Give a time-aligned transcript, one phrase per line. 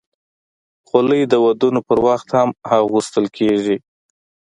[0.87, 3.77] خولۍ د ودونو پر وخت هم اغوستل کېږي.